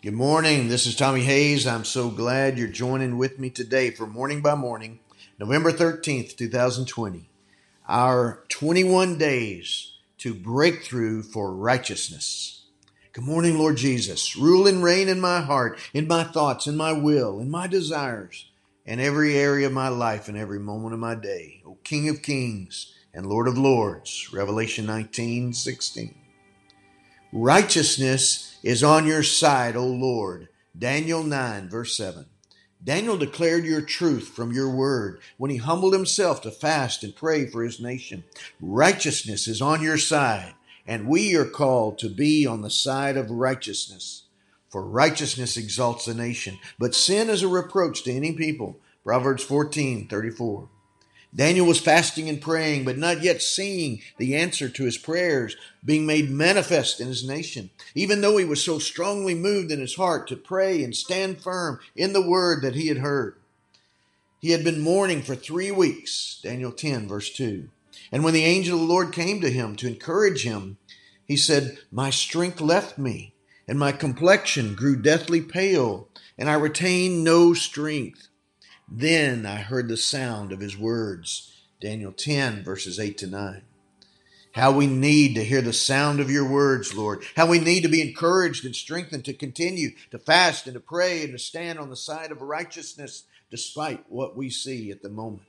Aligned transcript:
Good 0.00 0.12
morning. 0.12 0.68
This 0.68 0.86
is 0.86 0.94
Tommy 0.94 1.22
Hayes. 1.22 1.66
I'm 1.66 1.84
so 1.84 2.08
glad 2.08 2.56
you're 2.56 2.68
joining 2.68 3.18
with 3.18 3.40
me 3.40 3.50
today 3.50 3.90
for 3.90 4.06
Morning 4.06 4.40
by 4.40 4.54
Morning, 4.54 5.00
November 5.40 5.72
13th, 5.72 6.36
2020. 6.36 7.28
Our 7.88 8.44
21 8.48 9.18
days 9.18 9.94
to 10.18 10.34
breakthrough 10.34 11.22
for 11.22 11.52
righteousness. 11.52 12.62
Good 13.12 13.24
morning, 13.24 13.58
Lord 13.58 13.76
Jesus. 13.76 14.36
Rule 14.36 14.68
and 14.68 14.84
reign 14.84 15.08
in 15.08 15.20
my 15.20 15.40
heart, 15.40 15.80
in 15.92 16.06
my 16.06 16.22
thoughts, 16.22 16.68
in 16.68 16.76
my 16.76 16.92
will, 16.92 17.40
in 17.40 17.50
my 17.50 17.66
desires, 17.66 18.48
in 18.86 19.00
every 19.00 19.36
area 19.36 19.66
of 19.66 19.72
my 19.72 19.88
life 19.88 20.28
and 20.28 20.38
every 20.38 20.60
moment 20.60 20.94
of 20.94 21.00
my 21.00 21.16
day. 21.16 21.60
O 21.66 21.76
King 21.82 22.08
of 22.08 22.22
Kings 22.22 22.94
and 23.12 23.26
Lord 23.26 23.48
of 23.48 23.58
Lords. 23.58 24.32
Revelation 24.32 24.86
19, 24.86 25.54
16. 25.54 26.17
Righteousness 27.32 28.56
is 28.62 28.82
on 28.82 29.06
your 29.06 29.22
side, 29.22 29.76
O 29.76 29.86
Lord. 29.86 30.48
Daniel 30.76 31.22
9, 31.22 31.68
verse 31.68 31.94
7. 31.94 32.24
Daniel 32.82 33.18
declared 33.18 33.66
your 33.66 33.82
truth 33.82 34.28
from 34.28 34.52
your 34.52 34.70
word 34.70 35.20
when 35.36 35.50
he 35.50 35.58
humbled 35.58 35.92
himself 35.92 36.40
to 36.42 36.50
fast 36.50 37.04
and 37.04 37.14
pray 37.14 37.44
for 37.44 37.62
his 37.62 37.80
nation. 37.80 38.24
Righteousness 38.62 39.46
is 39.46 39.60
on 39.60 39.82
your 39.82 39.98
side, 39.98 40.54
and 40.86 41.06
we 41.06 41.36
are 41.36 41.44
called 41.44 41.98
to 41.98 42.08
be 42.08 42.46
on 42.46 42.62
the 42.62 42.70
side 42.70 43.18
of 43.18 43.30
righteousness. 43.30 44.22
For 44.70 44.82
righteousness 44.82 45.58
exalts 45.58 46.08
a 46.08 46.14
nation, 46.14 46.58
but 46.78 46.94
sin 46.94 47.28
is 47.28 47.42
a 47.42 47.48
reproach 47.48 48.04
to 48.04 48.12
any 48.12 48.32
people. 48.32 48.80
Proverbs 49.04 49.42
14, 49.42 50.08
34. 50.08 50.68
Daniel 51.34 51.66
was 51.66 51.80
fasting 51.80 52.28
and 52.28 52.40
praying, 52.40 52.84
but 52.84 52.96
not 52.96 53.22
yet 53.22 53.42
seeing 53.42 54.00
the 54.16 54.34
answer 54.34 54.68
to 54.68 54.84
his 54.84 54.96
prayers 54.96 55.56
being 55.84 56.06
made 56.06 56.30
manifest 56.30 57.00
in 57.00 57.08
his 57.08 57.26
nation. 57.26 57.70
Even 57.94 58.20
though 58.20 58.38
he 58.38 58.44
was 58.44 58.64
so 58.64 58.78
strongly 58.78 59.34
moved 59.34 59.70
in 59.70 59.80
his 59.80 59.96
heart 59.96 60.26
to 60.28 60.36
pray 60.36 60.82
and 60.82 60.96
stand 60.96 61.42
firm 61.42 61.80
in 61.94 62.12
the 62.12 62.26
word 62.26 62.62
that 62.62 62.74
he 62.74 62.88
had 62.88 62.98
heard. 62.98 63.36
He 64.40 64.50
had 64.50 64.64
been 64.64 64.80
mourning 64.80 65.22
for 65.22 65.34
three 65.34 65.70
weeks, 65.70 66.40
Daniel 66.42 66.72
10, 66.72 67.08
verse 67.08 67.30
2. 67.30 67.68
And 68.10 68.24
when 68.24 68.34
the 68.34 68.44
angel 68.44 68.74
of 68.76 68.80
the 68.80 68.92
Lord 68.92 69.12
came 69.12 69.40
to 69.40 69.50
him 69.50 69.76
to 69.76 69.88
encourage 69.88 70.44
him, 70.44 70.78
he 71.26 71.36
said, 71.36 71.78
My 71.92 72.08
strength 72.10 72.60
left 72.60 72.96
me, 72.96 73.34
and 73.66 73.78
my 73.78 73.92
complexion 73.92 74.74
grew 74.74 74.96
deathly 74.96 75.42
pale, 75.42 76.08
and 76.38 76.48
I 76.48 76.54
retained 76.54 77.22
no 77.22 77.52
strength. 77.52 78.27
Then 78.90 79.44
I 79.44 79.56
heard 79.56 79.88
the 79.88 79.96
sound 79.96 80.50
of 80.50 80.60
his 80.60 80.76
words. 80.76 81.52
Daniel 81.80 82.12
10, 82.12 82.64
verses 82.64 82.98
8 82.98 83.18
to 83.18 83.26
9. 83.26 83.62
How 84.52 84.72
we 84.72 84.86
need 84.86 85.34
to 85.34 85.44
hear 85.44 85.60
the 85.60 85.72
sound 85.72 86.20
of 86.20 86.30
your 86.30 86.48
words, 86.48 86.94
Lord. 86.94 87.22
How 87.36 87.46
we 87.46 87.58
need 87.58 87.82
to 87.82 87.88
be 87.88 88.00
encouraged 88.00 88.64
and 88.64 88.74
strengthened 88.74 89.24
to 89.26 89.34
continue 89.34 89.90
to 90.10 90.18
fast 90.18 90.66
and 90.66 90.74
to 90.74 90.80
pray 90.80 91.22
and 91.22 91.32
to 91.32 91.38
stand 91.38 91.78
on 91.78 91.90
the 91.90 91.96
side 91.96 92.32
of 92.32 92.40
righteousness 92.40 93.24
despite 93.50 94.04
what 94.08 94.36
we 94.36 94.50
see 94.50 94.90
at 94.90 95.02
the 95.02 95.10
moment. 95.10 95.42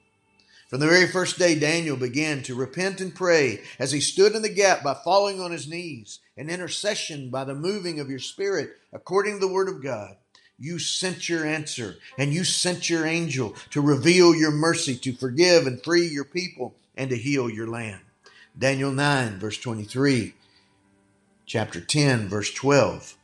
From 0.69 0.81
the 0.81 0.87
very 0.87 1.07
first 1.07 1.39
day, 1.39 1.57
Daniel 1.57 1.97
began 1.97 2.43
to 2.43 2.53
repent 2.53 3.01
and 3.01 3.15
pray 3.15 3.61
as 3.79 3.91
he 3.91 4.01
stood 4.01 4.35
in 4.35 4.43
the 4.43 4.49
gap 4.49 4.83
by 4.83 4.93
falling 4.93 5.41
on 5.41 5.51
his 5.51 5.67
knees, 5.67 6.19
an 6.37 6.49
intercession 6.49 7.31
by 7.31 7.43
the 7.45 7.55
moving 7.55 7.99
of 7.99 8.09
your 8.09 8.19
Spirit 8.19 8.69
according 8.93 9.35
to 9.35 9.39
the 9.39 9.51
Word 9.51 9.69
of 9.69 9.81
God. 9.81 10.17
You 10.59 10.77
sent 10.77 11.29
your 11.29 11.45
answer 11.45 11.95
and 12.17 12.33
you 12.33 12.43
sent 12.43 12.89
your 12.89 13.05
angel 13.05 13.55
to 13.69 13.79
reveal 13.79 14.35
your 14.35 14.51
mercy, 14.51 14.95
to 14.97 15.13
forgive 15.13 15.65
and 15.65 15.81
free 15.81 16.05
your 16.07 16.25
people, 16.25 16.75
and 16.97 17.09
to 17.09 17.15
heal 17.15 17.49
your 17.49 17.67
land. 17.67 18.01
Daniel 18.57 18.91
9, 18.91 19.39
verse 19.39 19.57
23, 19.57 20.33
chapter 21.45 21.79
10, 21.79 22.27
verse 22.27 22.53
12. 22.53 23.15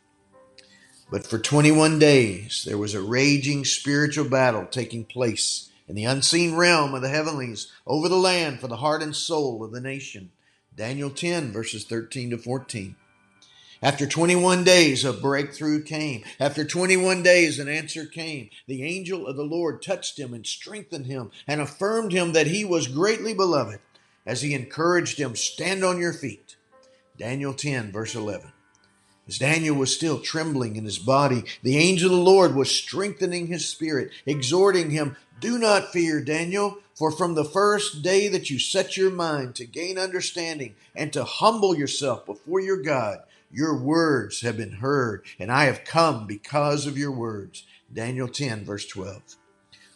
But 1.12 1.28
for 1.28 1.38
21 1.38 2.00
days 2.00 2.64
there 2.66 2.78
was 2.78 2.94
a 2.94 3.02
raging 3.02 3.66
spiritual 3.66 4.30
battle 4.30 4.66
taking 4.66 5.04
place 5.04 5.70
in 5.88 5.96
the 5.96 6.06
unseen 6.06 6.56
realm 6.56 6.94
of 6.94 7.02
the 7.02 7.10
heavenlies 7.10 7.72
over 7.86 8.08
the 8.08 8.16
land 8.16 8.62
for 8.62 8.68
the 8.68 8.78
heart 8.78 9.04
and 9.04 9.16
soul 9.16 9.64
of 9.64 9.72
the 9.72 9.82
nation. 9.82 10.32
Daniel 10.74 11.10
10, 11.10 11.52
verses 11.52 11.86
13 11.86 12.32
to 12.32 12.38
14. 12.38 12.96
After 13.86 14.08
21 14.08 14.64
days, 14.64 15.06
a 15.06 15.14
breakthrough 15.14 15.84
came. 15.84 16.24
After 16.40 16.66
21 16.66 17.22
days, 17.22 17.60
an 17.60 17.70
answer 17.70 18.08
came. 18.08 18.50
The 18.66 18.82
angel 18.82 19.28
of 19.28 19.36
the 19.36 19.44
Lord 19.44 19.84
touched 19.84 20.18
him 20.18 20.34
and 20.34 20.44
strengthened 20.44 21.06
him 21.06 21.30
and 21.46 21.62
affirmed 21.62 22.12
him 22.12 22.34
that 22.34 22.48
he 22.48 22.66
was 22.66 22.88
greatly 22.88 23.36
beloved 23.36 23.78
as 24.26 24.42
he 24.42 24.56
encouraged 24.56 25.20
him, 25.20 25.36
Stand 25.36 25.84
on 25.84 26.00
your 26.00 26.14
feet. 26.14 26.56
Daniel 27.16 27.54
10, 27.54 27.92
verse 27.92 28.16
11. 28.16 28.52
As 29.28 29.38
Daniel 29.38 29.76
was 29.76 29.94
still 29.94 30.20
trembling 30.20 30.78
in 30.78 30.86
his 30.86 30.98
body, 30.98 31.44
the 31.62 31.78
angel 31.78 32.10
of 32.10 32.18
the 32.18 32.24
Lord 32.24 32.56
was 32.56 32.72
strengthening 32.72 33.46
his 33.46 33.70
spirit, 33.70 34.10
exhorting 34.26 34.90
him, 34.90 35.16
Do 35.40 35.60
not 35.60 35.94
fear, 35.94 36.22
Daniel, 36.22 36.80
for 36.96 37.12
from 37.12 37.36
the 37.36 37.46
first 37.46 38.02
day 38.02 38.30
that 38.30 38.50
you 38.50 38.58
set 38.58 38.98
your 38.98 39.12
mind 39.12 39.54
to 39.56 39.66
gain 39.68 40.00
understanding 40.00 40.74
and 40.96 41.14
to 41.14 41.24
humble 41.24 41.78
yourself 41.78 42.26
before 42.26 42.60
your 42.60 42.82
God, 42.82 43.20
your 43.52 43.78
words 43.78 44.42
have 44.42 44.58
been 44.58 44.74
heard, 44.74 45.26
and 45.40 45.52
I 45.52 45.66
have 45.66 45.86
come 45.86 46.28
because 46.28 46.86
of 46.86 46.98
your 46.98 47.12
words. 47.12 47.66
Daniel 47.94 48.28
10, 48.28 48.66
verse 48.66 48.86
12. 48.86 49.22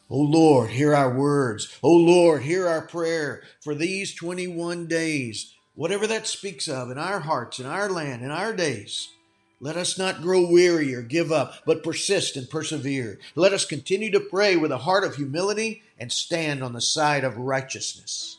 O 0.09 0.17
Lord, 0.17 0.71
hear 0.71 0.95
our 0.95 1.13
words. 1.13 1.77
O 1.83 1.91
Lord, 1.91 2.41
hear 2.41 2.67
our 2.67 2.81
prayer 2.81 3.43
for 3.61 3.75
these 3.75 4.15
21 4.15 4.87
days, 4.87 5.53
whatever 5.75 6.07
that 6.07 6.25
speaks 6.25 6.67
of 6.67 6.89
in 6.89 6.97
our 6.97 7.19
hearts, 7.19 7.59
in 7.59 7.65
our 7.65 7.89
land, 7.89 8.23
in 8.23 8.31
our 8.31 8.53
days. 8.53 9.09
Let 9.61 9.75
us 9.75 9.97
not 9.97 10.21
grow 10.21 10.49
weary 10.49 10.95
or 10.95 11.01
give 11.01 11.31
up, 11.31 11.53
but 11.65 11.83
persist 11.83 12.37
and 12.37 12.49
persevere. 12.49 13.19
Let 13.35 13.51
us 13.51 13.65
continue 13.65 14.09
to 14.11 14.19
pray 14.21 14.55
with 14.55 14.71
a 14.71 14.77
heart 14.77 15.03
of 15.03 15.15
humility 15.15 15.83
and 15.99 16.11
stand 16.11 16.63
on 16.63 16.73
the 16.73 16.81
side 16.81 17.25
of 17.25 17.37
righteousness. 17.37 18.37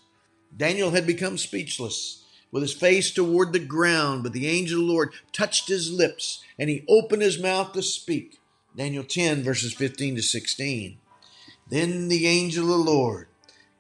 Daniel 0.56 0.90
had 0.90 1.06
become 1.06 1.36
speechless 1.36 2.19
with 2.52 2.62
his 2.62 2.72
face 2.72 3.10
toward 3.10 3.52
the 3.52 3.58
ground, 3.58 4.22
but 4.22 4.32
the 4.32 4.48
angel 4.48 4.80
of 4.80 4.86
the 4.86 4.92
Lord 4.92 5.12
touched 5.32 5.68
his 5.68 5.92
lips 5.92 6.42
and 6.58 6.68
he 6.68 6.84
opened 6.88 7.22
his 7.22 7.40
mouth 7.40 7.72
to 7.72 7.82
speak. 7.82 8.40
Daniel 8.76 9.04
10, 9.04 9.42
verses 9.42 9.72
15 9.74 10.16
to 10.16 10.22
16. 10.22 10.98
Then 11.68 12.08
the 12.08 12.26
angel 12.26 12.64
of 12.64 12.70
the 12.70 12.90
Lord 12.90 13.28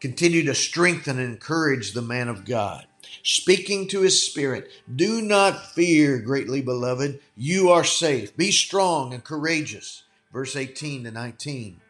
continued 0.00 0.46
to 0.46 0.54
strengthen 0.54 1.18
and 1.18 1.32
encourage 1.32 1.92
the 1.92 2.02
man 2.02 2.28
of 2.28 2.44
God, 2.44 2.86
speaking 3.22 3.86
to 3.88 4.00
his 4.00 4.24
spirit 4.24 4.70
Do 4.92 5.20
not 5.20 5.72
fear, 5.72 6.18
greatly 6.18 6.62
beloved. 6.62 7.20
You 7.36 7.70
are 7.70 7.84
safe. 7.84 8.36
Be 8.36 8.50
strong 8.50 9.12
and 9.12 9.22
courageous. 9.22 10.04
Verse 10.32 10.56
18 10.56 11.04
to 11.04 11.10
19. 11.10 11.80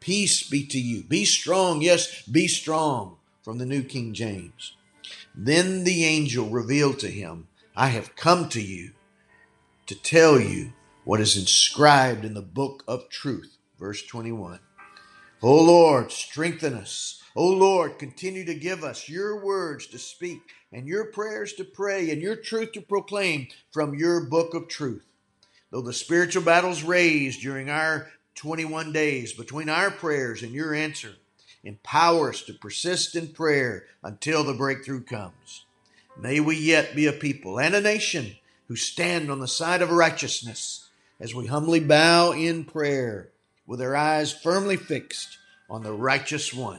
Peace 0.00 0.48
be 0.48 0.66
to 0.66 0.78
you. 0.78 1.02
Be 1.04 1.24
strong. 1.24 1.80
Yes, 1.82 2.22
be 2.22 2.46
strong. 2.46 3.16
From 3.42 3.58
the 3.58 3.66
New 3.66 3.82
King 3.82 4.12
James. 4.12 4.75
Then 5.34 5.84
the 5.84 6.04
angel 6.04 6.48
revealed 6.48 6.98
to 7.00 7.08
him, 7.08 7.48
I 7.74 7.88
have 7.88 8.16
come 8.16 8.48
to 8.50 8.60
you 8.60 8.92
to 9.86 9.94
tell 9.94 10.40
you 10.40 10.72
what 11.04 11.20
is 11.20 11.36
inscribed 11.36 12.24
in 12.24 12.34
the 12.34 12.42
book 12.42 12.82
of 12.88 13.08
truth. 13.08 13.56
Verse 13.78 14.02
21. 14.02 14.60
O 15.42 15.62
Lord, 15.62 16.10
strengthen 16.10 16.74
us. 16.74 17.22
O 17.36 17.46
Lord, 17.46 17.98
continue 17.98 18.44
to 18.46 18.54
give 18.54 18.82
us 18.82 19.08
your 19.08 19.44
words 19.44 19.86
to 19.88 19.98
speak 19.98 20.40
and 20.72 20.88
your 20.88 21.04
prayers 21.04 21.52
to 21.54 21.64
pray 21.64 22.10
and 22.10 22.22
your 22.22 22.36
truth 22.36 22.72
to 22.72 22.80
proclaim 22.80 23.48
from 23.70 23.94
your 23.94 24.24
book 24.24 24.54
of 24.54 24.68
truth. 24.68 25.04
Though 25.70 25.82
the 25.82 25.92
spiritual 25.92 26.42
battles 26.42 26.82
raged 26.82 27.42
during 27.42 27.68
our 27.68 28.08
21 28.36 28.92
days 28.92 29.34
between 29.34 29.68
our 29.68 29.90
prayers 29.90 30.42
and 30.42 30.52
your 30.52 30.74
answer, 30.74 31.12
Empower 31.66 32.28
us 32.28 32.42
to 32.42 32.52
persist 32.52 33.16
in 33.16 33.26
prayer 33.26 33.86
until 34.00 34.44
the 34.44 34.54
breakthrough 34.54 35.02
comes. 35.02 35.64
May 36.16 36.38
we 36.38 36.56
yet 36.56 36.94
be 36.94 37.08
a 37.08 37.12
people 37.12 37.58
and 37.58 37.74
a 37.74 37.80
nation 37.80 38.36
who 38.68 38.76
stand 38.76 39.32
on 39.32 39.40
the 39.40 39.48
side 39.48 39.82
of 39.82 39.90
righteousness 39.90 40.88
as 41.18 41.34
we 41.34 41.46
humbly 41.46 41.80
bow 41.80 42.30
in 42.30 42.64
prayer 42.64 43.30
with 43.66 43.82
our 43.82 43.96
eyes 43.96 44.32
firmly 44.32 44.76
fixed 44.76 45.38
on 45.68 45.82
the 45.82 45.92
righteous 45.92 46.54
one. 46.54 46.78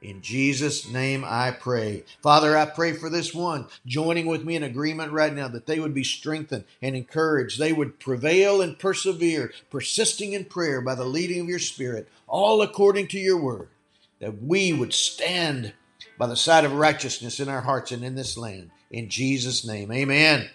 In 0.00 0.22
Jesus' 0.22 0.88
name 0.90 1.22
I 1.22 1.50
pray. 1.50 2.04
Father, 2.22 2.56
I 2.56 2.64
pray 2.64 2.94
for 2.94 3.10
this 3.10 3.34
one 3.34 3.66
joining 3.84 4.24
with 4.24 4.42
me 4.42 4.56
in 4.56 4.62
agreement 4.62 5.12
right 5.12 5.34
now 5.34 5.48
that 5.48 5.66
they 5.66 5.78
would 5.78 5.92
be 5.92 6.04
strengthened 6.04 6.64
and 6.80 6.96
encouraged. 6.96 7.58
They 7.58 7.74
would 7.74 8.00
prevail 8.00 8.62
and 8.62 8.78
persevere, 8.78 9.52
persisting 9.68 10.32
in 10.32 10.46
prayer 10.46 10.80
by 10.80 10.94
the 10.94 11.04
leading 11.04 11.42
of 11.42 11.48
your 11.50 11.58
Spirit, 11.58 12.08
all 12.26 12.62
according 12.62 13.08
to 13.08 13.18
your 13.18 13.36
word 13.38 13.68
that 14.20 14.42
we 14.42 14.72
would 14.72 14.92
stand 14.92 15.72
by 16.18 16.26
the 16.26 16.36
side 16.36 16.64
of 16.64 16.72
righteousness 16.72 17.40
in 17.40 17.48
our 17.48 17.60
hearts 17.60 17.92
and 17.92 18.04
in 18.04 18.14
this 18.14 18.36
land. 18.36 18.70
In 18.90 19.08
Jesus' 19.08 19.66
name, 19.66 19.90
amen. 19.92 20.48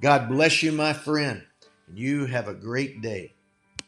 God 0.00 0.28
bless 0.28 0.62
you, 0.62 0.72
my 0.72 0.92
friend, 0.92 1.42
and 1.86 1.98
you 1.98 2.26
have 2.26 2.48
a 2.48 2.54
great 2.54 3.00
day. 3.00 3.34